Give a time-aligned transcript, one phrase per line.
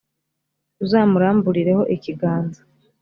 [0.83, 2.61] uzamuramburireho ikiganza,